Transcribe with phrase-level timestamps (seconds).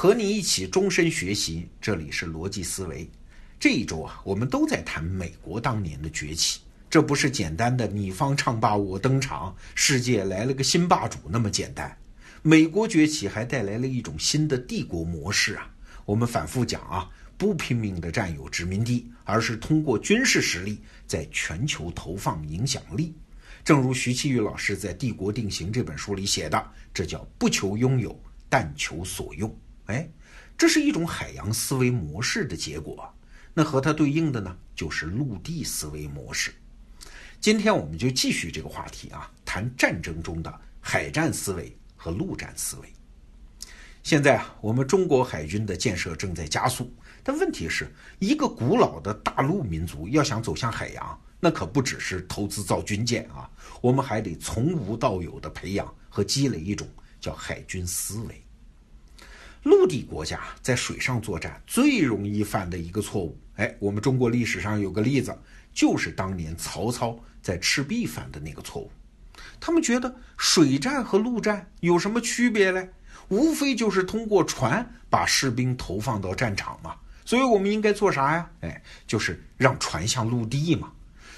[0.00, 3.06] 和你一起终身学习，这里是逻辑思维。
[3.58, 11.94] 这一周啊，我们都在谈美国当年的崛起，这不是简单的你方唱罢我登场，世界来了个新霸主那么简单。
[12.40, 15.70] 美国崛起还带来了一种新的帝国模式啊。
[16.06, 17.06] 我们反复讲啊，
[17.36, 23.14] 不拼命的占有殖民地，而是通过军事实力在全球投放影响力。
[23.62, 29.54] 正如徐奇玉老师在《帝国定型》这本书里写的，这叫不求拥有，但求所用。
[29.90, 30.08] 哎，
[30.56, 33.12] 这是一种海洋思维模式的结果。
[33.52, 36.52] 那和它对应的呢，就是陆地思维模式。
[37.40, 42.88] 今天我们就继续这个话题啊，谈战争中的海战思维和陆战思维。
[44.02, 56.88] 现在啊，我们中国海军的建设正在加速，但问题是一个古老的大陆民族要想走向海洋，那可不只是投资造军舰啊，我们还得从无到有的培养和积累一种
[57.20, 58.42] 叫海军思维。
[59.62, 65.36] 陆地国家在水上作战最容易犯的一个错误，哎，我们中国历史上有个例子，
[65.74, 68.90] 就是当年曹操在赤壁犯的那个错误。
[69.60, 72.88] 他们觉得水战和陆战有什么区别嘞？
[73.28, 76.96] 无非就是通过船把士兵投放到战场嘛。
[77.26, 78.50] 所以我们应该做啥呀？
[78.62, 80.90] 哎，就是让船向陆地嘛。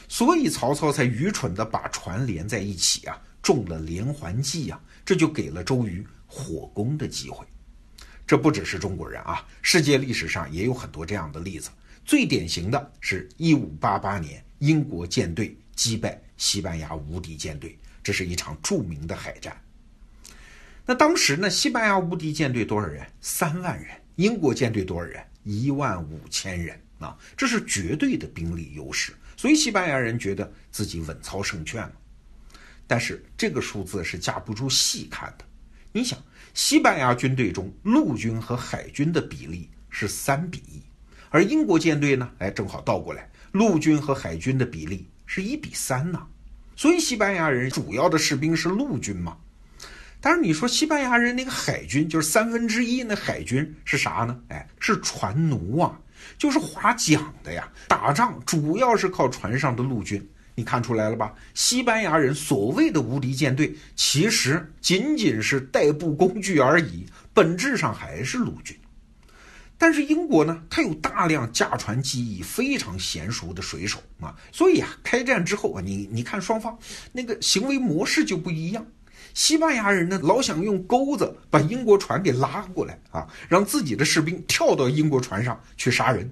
[0.09, 7.45] 所以曹操才愚蠢的把船连在一起啊，中了连环计呀，这就给了周瑜火攻的机会。
[8.33, 11.69] 这不只是中国人啊，世界历史上也有很多这样的例子。
[12.02, 19.55] 最典型的是一五八八年，英国舰队击败西班牙无敌舰队，这是一场著名的海战。
[20.86, 23.06] 那当时呢，西班牙无敌舰队多少人？
[23.20, 23.94] 三万人。
[24.16, 25.22] 英国舰队多少人？
[25.44, 29.12] 一万五千人啊，这是绝对的兵力优势。
[29.36, 31.92] 所以西班牙人觉得自己稳操胜券了。
[32.86, 35.44] 但是这个数字是架不住细看的。
[35.92, 36.18] 你想。
[36.54, 40.82] 西班牙军队中陆军和海军的比例是三比一，
[41.30, 42.30] 而英国舰队呢？
[42.41, 46.20] 哎，正好倒过来，陆军和海军的比例是一比三呢。
[46.76, 49.34] 所以西班牙人主要的士兵是陆军嘛。
[50.20, 54.38] 但是你说西班牙人那个海军就是三分之一，那海军是啥呢？
[54.48, 55.98] 哎，是船奴啊，
[56.36, 57.66] 就是划桨的呀。
[57.88, 60.22] 打仗主要是靠船上的陆军。
[60.54, 61.32] 你看出来了吧？
[61.54, 68.76] 西班牙人所谓的无敌舰队，其实仅仅是代步工具而已，本质上还是陆军。
[69.78, 76.78] 但是英国呢，它有大量驾船技艺非常娴熟的水手啊，所以啊，开战之后啊，你你看双方
[77.10, 78.86] 那个行为模式就不一样。
[79.34, 86.30] 西班牙人呢，老想用钩子把英国船给拉过来啊，让自己的士兵跳到英国船上去杀人。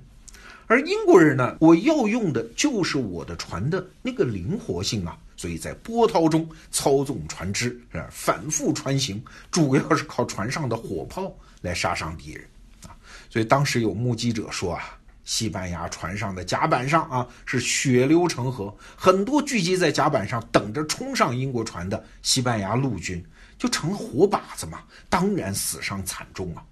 [0.70, 9.20] 而英国人呢，我要用的就是我的船的那个灵活性啊，所以在波涛中操纵船只，是反复穿行，
[9.50, 12.44] 主要是靠船上的火炮来杀伤敌人
[12.86, 12.94] 啊。
[13.28, 23.20] 所以当时有目击者说啊，西班牙船上的甲板上啊是血流成河，很多聚集在甲板上等着冲上英国船的西班牙陆军
[23.58, 26.62] 就成了活靶子嘛，当然死伤惨重啊。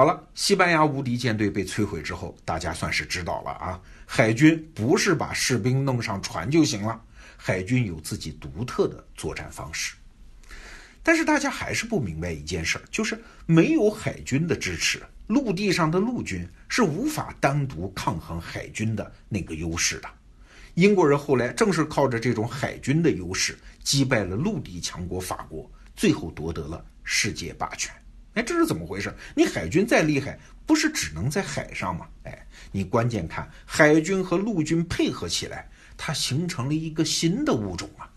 [0.00, 3.78] 好了，西班牙无敌舰队被摧毁之后，大家算是知道了啊。
[4.06, 6.98] 海军不是把士兵弄上船就行了，
[7.36, 9.94] 海军有自己独特的作战方式。
[11.02, 20.08] 但是大家还是不明白一件事儿，就是没有海军的支持，陆地上的陆军是无法单独抗衡海军的那个优势的。
[20.76, 27.94] 英国人后来正是靠着这种海军的优势，击败了陆地强国法国，最后夺得了世界霸权。
[28.34, 29.12] 哎，这是怎么回事？
[29.34, 32.06] 你海军再厉害，不是只能在海上吗？
[32.22, 38.08] 哎，你关键看海军和陆军配合起来，它形成了一个新的物种啊。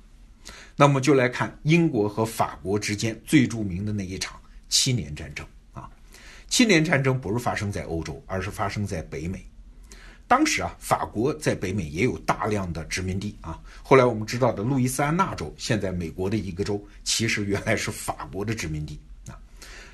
[0.75, 5.90] 那么就来看英国和法国之间最著名的那一场七年战争啊。
[6.47, 9.44] 七年战争不是发生在欧洲，而是发生在北美。
[10.28, 13.59] 当时啊，法国在北美也有大量的殖民地啊。
[13.84, 19.00] 后来我们知道的路易斯安那州，现在美国的一个州，其实原来是法国的殖民地。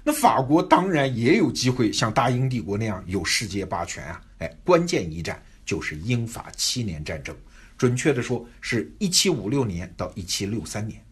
[0.03, 4.21] 那法国当然也有机会像大英帝国那样有世界霸权啊！
[4.39, 7.35] 哎，关键一战就是英法七年战争，
[7.77, 11.03] 准确的说是一七五六年到一七六三年。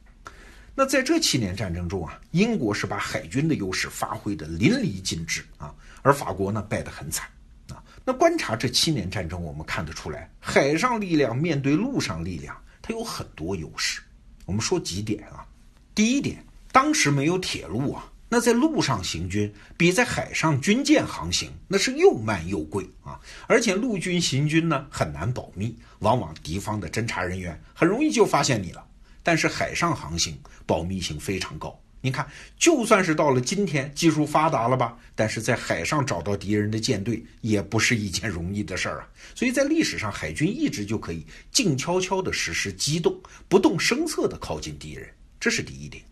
[0.73, 7.27] 那在这七年战争中啊，英国是把海军的优势发挥的淋漓尽致啊，而法国呢败得很惨
[7.69, 7.83] 啊。
[8.05, 14.01] 那观察这七年战争，我们看得出来，海上力量面对陆上力量，它有很多优势。
[14.45, 15.45] 我们说几点啊？
[15.93, 18.09] 第一点，当时没有铁路啊。
[18.29, 23.17] 那在路上行军比在海上军舰航行那是又慢又贵啊！
[23.47, 28.85] 而且陆军行军呢很难保密，往往敌方的侦察人员很容易就发现你了。
[29.23, 32.27] 但是海上航行保密性非常高，你看，
[32.57, 34.97] 就算是到了今天，技术发达了吧？
[35.15, 39.07] 但是在海上找到敌人的舰队也不是一件容易的事儿啊。
[39.35, 45.09] 所以在历史上，海军一直就可以静悄悄地实施机动，不动声色地靠近敌人，
[45.39, 46.03] 这是第一点。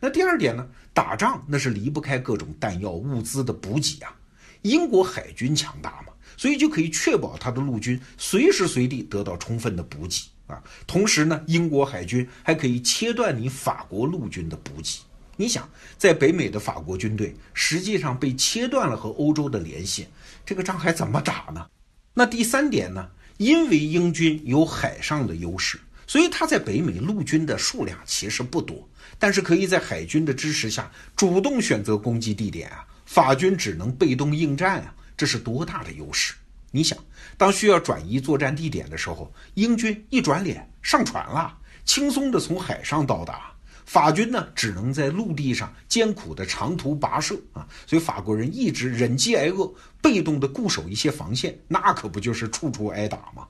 [0.00, 0.66] 那第二点呢？
[0.92, 4.14] 打仗那是离不开各种弹药物资的补给啊。
[4.62, 10.62] 英国海军强大嘛，所以就可以确保他的陆军随时随地得到充分的补给啊。
[10.86, 15.00] 同时呢，英国海军还可以切断你法国陆军的补给。
[15.36, 15.68] 你想，
[15.98, 20.08] 在北美的法国军队实际上被切断了和欧洲的联系，
[20.46, 21.66] 这个仗还怎么打呢？
[22.14, 23.10] 那第三点呢？
[23.36, 32.86] 因为英军有海上的优势，所以他在北美陆军的数量其实不多，但是可以在海军的支持下主动选择攻击地点啊。
[33.04, 36.34] 法军只能被动应战啊，这是多大的优势？
[36.72, 36.98] 你想，
[37.36, 43.52] 当需要转移作战地点的时候，英军一转脸上船了，轻松的从海上到达。
[43.86, 49.72] 法军呢，只能在陆地上艰苦的长途跋涉啊，所以法国人一直忍饥挨饿，
[50.02, 53.46] 被动的固守一些防线，那可不就是处处挨打吗？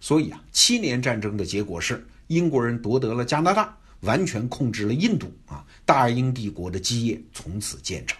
[0.00, 8.18] 所以啊，七年战争的结果是英国人夺得了加拿大，完全控制了印度啊，大英帝国的基业从此建成。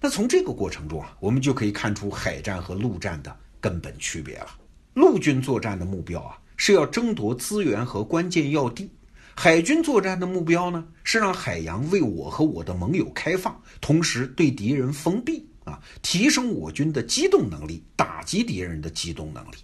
[0.00, 4.48] 那从这个过程中啊，我们就可以看出海战和陆战的根本区别了。
[4.94, 8.90] 陆军作战的目标啊，是要争夺资源和关键要地。
[9.34, 19.56] 海军作战的目标呢，是让海洋为我和我的盟友开放，同时对敌人封闭啊，提升我军的机动能力，打击敌人的机动能力。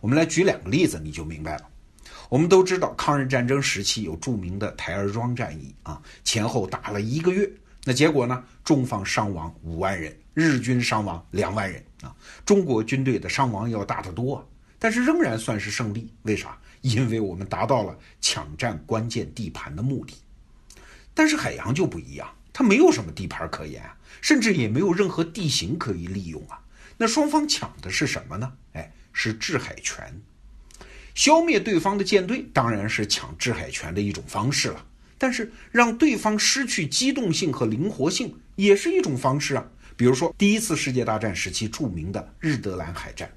[0.00, 1.68] 我们来举两个例子，你就明白了。
[2.28, 7.50] 我们都知道，抗日战争时期有著名的台儿庄战役啊，前后打了一个月，
[7.84, 12.14] 那结果呢，中方伤亡五万人，日军伤亡两万人啊，
[12.44, 14.46] 中国军队的伤亡要大得多，
[14.78, 16.58] 但是仍然算是胜利，为啥？
[16.82, 20.14] 因为我们达到了抢占关键地盘的目的，
[21.14, 26.60] 但是海洋就不一样，它没有什么地盘可言啊，甚至也没有任何地形可以利用啊。
[26.98, 28.52] 那双方抢的是什么呢？
[28.74, 30.20] 哎，是制海权。
[31.18, 34.86] 消灭对方的舰队当然是抢制海权的一种方式了，
[35.18, 39.66] 但是让对方失去机动性和灵活性也是一种方式啊。
[39.96, 43.28] 比如说第一次世界大战时期著名的日德兰海战，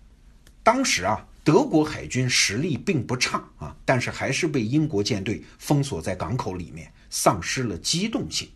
[0.61, 1.27] 当时啊。
[1.43, 8.47] 德国海军实力并不差啊，但是还是被英国舰队封锁在港口里面，丧失了机动性。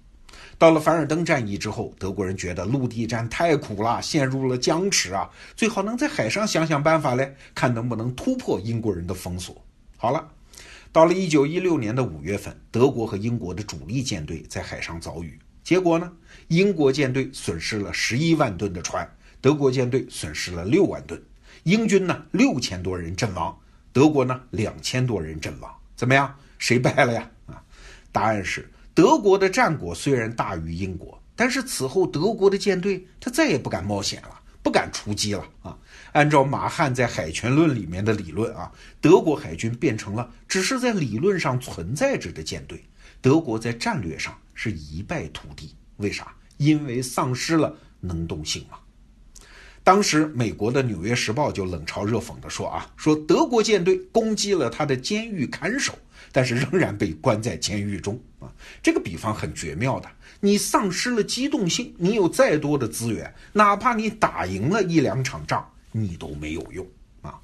[0.58, 9.62] 到了凡尔登战役之后，德国人觉得陆地战太苦了，陷入了僵持啊，最好能在海上想想办法嘞，看能不能突破英国人的封锁。
[9.98, 10.30] 好了，
[10.94, 16.12] 到了一九一六年的五月份，德国和英国的主力舰队在海上遭遇，结果呢，
[16.48, 19.06] 英国舰队损失了十一万吨的船，
[19.42, 21.22] 德国舰队损失了六万吨。
[21.64, 23.58] 英军呢六千多人阵亡，
[23.92, 26.34] 德国呢两千多人阵亡，怎么样？
[26.60, 27.30] 谁败了呀？
[27.48, 27.62] 啊，
[28.12, 35.78] 答案是德国的战果虽然大于英国，但是此后德国的舰队他再也不敢冒险了，不敢出击了啊。
[36.14, 38.72] 按照马汉在《海权论》里面的理论啊，
[39.02, 42.82] 德国海军变成了只是在理论上存在着的舰队，
[43.20, 45.76] 德国在战略上是一败涂地。
[45.98, 46.34] 为啥？
[46.56, 48.78] 因为丧失了能动性嘛。
[49.86, 55.94] 当时，美国的《纽约时报》就冷嘲热讽地说：“啊，说德国舰队攻击了他的监狱看守，
[56.32, 58.20] 但是仍然被关在监狱中。
[58.40, 58.52] 啊，
[58.82, 60.10] 这个比方很绝妙的。
[60.40, 66.84] 你丧失了机动性，你有再多的资源，哪怕你打赢了一两场仗，你都没有用。
[67.22, 67.40] 啊，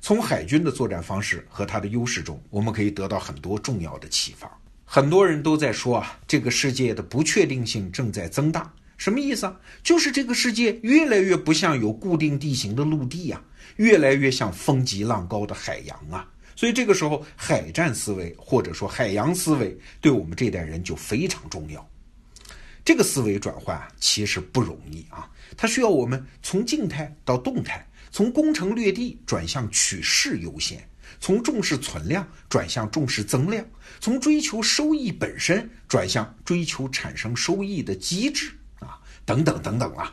[0.00, 4.48] 从海军的作战方式和它的优势中，我们可以得到很多重要的启发。
[4.84, 9.60] 很多人都在说啊，这个世界的不确定性正在增大。”什么意思啊？
[9.82, 13.42] 就是这个世界越来越不像有固定地形的陆地呀，
[13.76, 16.28] 越来越像风急浪高的海洋啊。
[16.56, 21.84] 所以这个时候，海战思维或者说海洋思维，对我们这代人就非常重要。
[22.84, 30.86] 这个思维转换啊，其实不容易啊，它需要我们从静态到动态，从攻城略地转向取势优先，
[31.18, 33.66] 从重视存量转向重视增量，
[34.00, 38.52] 从追求收益本身转向追求产生收益的机制。
[39.24, 40.12] 等等等等啊，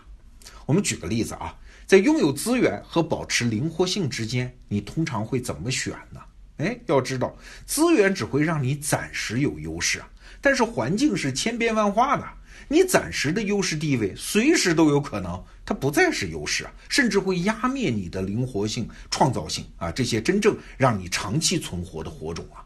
[0.66, 6.22] 我们举个例子啊，在拥有资源和保持灵活性之间，你通常会怎么选呢？
[6.58, 10.08] 哎，要知道，资源只会让你暂时有优势啊，
[10.40, 12.24] 但是环境是千变万化的，
[12.68, 22.64] 你暂时的优势地位随时都有可能它不再是优势啊，甚至会压灭你的灵活性、创造性啊，这些真正让你长期存活的火种啊。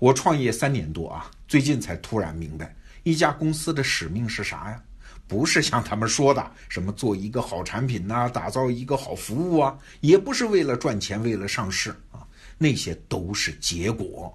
[0.00, 4.82] 我创业三年多啊，最近才突然明白，一家公司的使命是啥呀？
[5.28, 14.32] 不是像他们说的什么做一个好产品呐，打造一个好服务啊，也不是为了赚钱，为了上市啊，那些都是结果。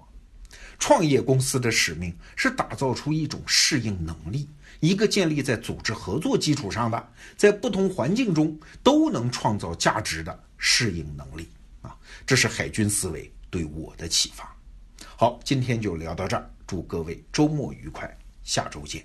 [0.78, 4.48] 创业公司的使命是打造出一种适应能力，
[4.80, 11.48] 一个建立在组织合作基础上的，在不同环境中都能创造价值的适应能力
[11.80, 11.96] 啊！
[12.26, 14.54] 这是海军思维对我的启发。
[15.16, 19.04] 好，今天就聊到这儿，祝各位周末愉快，下周见。